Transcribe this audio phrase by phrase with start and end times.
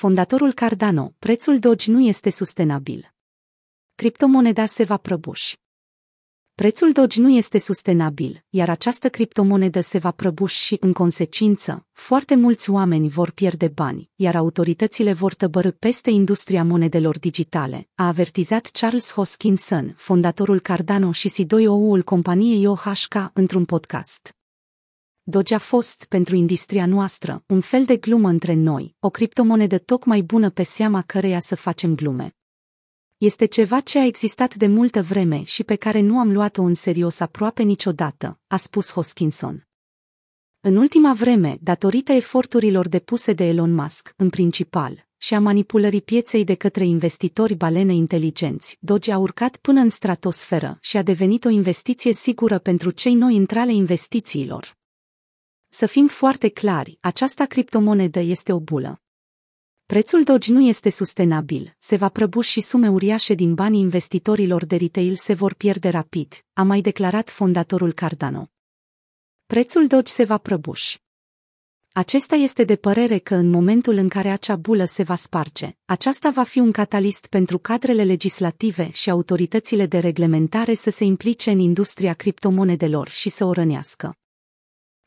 [0.00, 3.12] fondatorul Cardano, prețul Doge nu este sustenabil.
[3.94, 5.58] Criptomoneda se va prăbuși.
[6.54, 12.34] Prețul Doge nu este sustenabil, iar această criptomonedă se va prăbuși și, în consecință, foarte
[12.34, 18.66] mulți oameni vor pierde bani, iar autoritățile vor tăbărâ peste industria monedelor digitale, a avertizat
[18.72, 24.39] Charles Hoskinson, fondatorul Cardano și CDO-ul companiei OHK, într-un podcast.
[25.30, 30.22] Doge a fost, pentru industria noastră, un fel de glumă între noi, o criptomonedă tocmai
[30.22, 32.36] bună pe seama căreia să facem glume.
[33.16, 36.74] Este ceva ce a existat de multă vreme și pe care nu am luat-o în
[36.74, 39.68] serios aproape niciodată, a spus Hoskinson.
[40.60, 46.44] În ultima vreme, datorită eforturilor depuse de Elon Musk, în principal, și a manipulării pieței
[46.44, 51.48] de către investitori balene inteligenți, Doge a urcat până în stratosferă și a devenit o
[51.48, 54.78] investiție sigură pentru cei noi intrale investițiilor.
[55.72, 59.02] Să fim foarte clari, această criptomonedă este o bulă.
[59.86, 64.76] Prețul Doge nu este sustenabil, se va prăbuși și sume uriașe din banii investitorilor de
[64.76, 68.50] retail se vor pierde rapid, a mai declarat fondatorul Cardano.
[69.46, 71.02] Prețul Doge se va prăbuși.
[71.92, 76.30] Acesta este de părere că în momentul în care acea bulă se va sparge, aceasta
[76.30, 81.58] va fi un catalist pentru cadrele legislative și autoritățile de reglementare să se implice în
[81.58, 84.14] industria criptomonedelor și să o rănească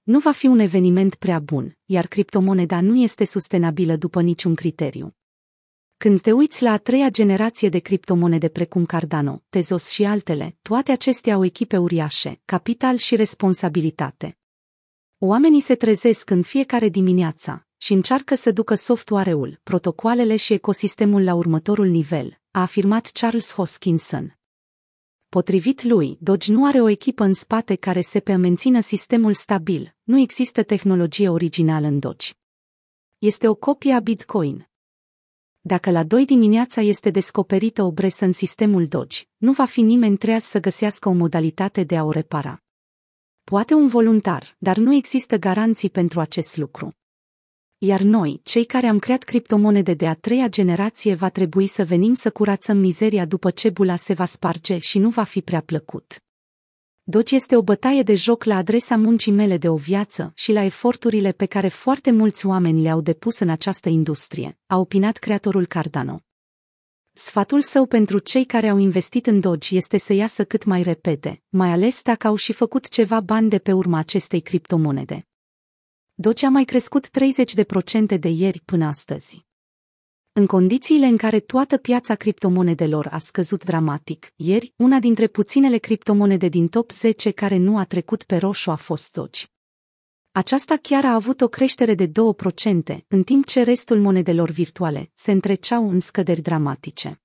[0.04, 5.16] nu va fi un eveniment prea bun, iar criptomoneda nu este sustenabilă după niciun criteriu.
[5.98, 10.92] Când te uiți la a treia generație de criptomonede precum Cardano, Tezos și altele, toate
[10.92, 14.38] acestea au echipe uriașe, capital și responsabilitate.
[15.18, 21.34] Oamenii se trezesc în fiecare dimineață și încearcă să ducă software-ul, protocoalele și ecosistemul la
[21.34, 24.38] următorul nivel, a afirmat Charles Hoskinson,
[25.34, 29.96] Potrivit lui, Doge nu are o echipă în spate care se pe mențină sistemul stabil,
[30.04, 32.32] nu există tehnologie originală în Doge.
[33.18, 34.70] Este o copie a Bitcoin.
[35.62, 40.18] Dacă la 2 dimineața este descoperită o bresă în sistemul Doge, nu va fi nimeni
[40.18, 42.64] treaz să găsească o modalitate de a o repara.
[43.44, 46.96] Poate un voluntar, dar nu există garanții pentru acest lucru
[47.86, 52.14] iar noi, cei care am creat criptomonede de a treia generație, va trebui să venim
[52.14, 56.24] să curățăm mizeria după ce bula se va sparge și nu va fi prea plăcut.
[57.04, 60.64] Doci este o bătaie de joc la adresa muncii mele de o viață și la
[60.64, 66.20] eforturile pe care foarte mulți oameni le-au depus în această industrie, a opinat creatorul Cardano.
[67.14, 71.42] Sfatul său pentru cei care au investit în Doge este să iasă cât mai repede,
[71.50, 75.28] mai ales dacă au și făcut ceva bani de pe urma acestei criptomonede.
[76.16, 79.46] Doge a mai crescut 30% de ieri până astăzi.
[80.32, 86.48] În condițiile în care toată piața criptomonedelor a scăzut dramatic, ieri, una dintre puținele criptomonede
[86.48, 89.52] din top 10 care nu a trecut pe roșu a fost Doge.
[90.32, 92.12] Aceasta chiar a avut o creștere de 2%,
[93.08, 97.22] în timp ce restul monedelor virtuale se întreceau în scăderi dramatice.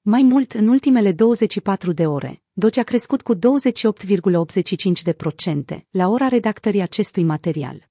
[0.00, 3.40] Mai mult, în ultimele 24 de ore, Doge a crescut cu 28,85%
[5.90, 7.90] la ora redactării acestui material.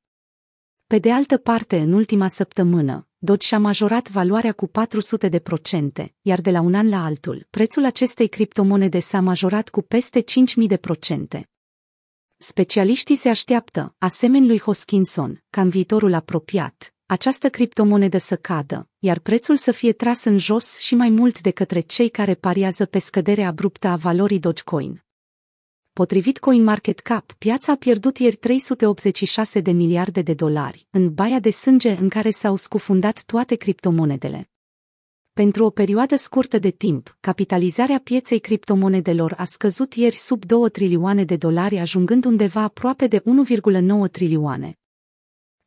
[0.91, 6.15] Pe de altă parte, în ultima săptămână, Doge și-a majorat valoarea cu 400 de procente,
[6.21, 10.67] iar de la un an la altul, prețul acestei criptomonede s-a majorat cu peste 5000
[10.67, 11.49] de procente.
[12.37, 19.19] Specialiștii se așteaptă, asemenea lui Hoskinson, ca în viitorul apropiat, această criptomonedă să cadă, iar
[19.19, 22.99] prețul să fie tras în jos și mai mult de către cei care pariază pe
[22.99, 25.03] scăderea abruptă a valorii Dogecoin.
[26.01, 31.97] Potrivit CoinMarketCap, piața a pierdut ieri 386 de miliarde de dolari, în baia de sânge
[31.99, 34.49] în care s-au scufundat toate criptomonedele.
[35.33, 41.23] Pentru o perioadă scurtă de timp, capitalizarea pieței criptomonedelor a scăzut ieri sub 2 trilioane
[41.23, 43.23] de dolari, ajungând undeva aproape de
[44.05, 44.80] 1,9 trilioane.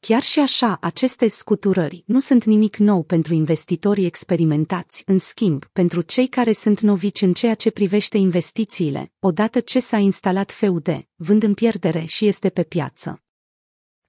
[0.06, 6.00] Chiar și așa, aceste scuturări nu sunt nimic nou pentru investitorii experimentați, în schimb, pentru
[6.00, 11.42] cei care sunt novici în ceea ce privește investițiile, odată ce s-a instalat FUD, vând
[11.42, 13.22] în pierdere și este pe piață.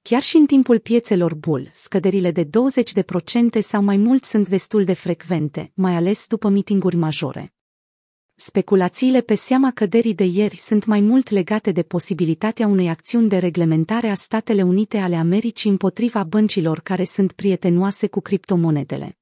[0.01, 2.49] Chiar și în timpul piețelor bull, scăderile de 20%
[3.59, 7.54] sau mai mult sunt destul de frecvente, mai ales după mitinguri majore.
[8.37, 13.37] Speculațiile pe seama căderii de ieri sunt mai mult legate de posibilitatea unei acțiuni de
[13.37, 19.17] reglementare a Statele Unite ale Americii împotriva băncilor care sunt prietenoase cu criptomonedele.